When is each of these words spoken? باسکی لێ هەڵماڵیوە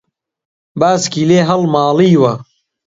باسکی 0.79 1.23
لێ 1.29 1.39
هەڵماڵیوە 1.49 2.33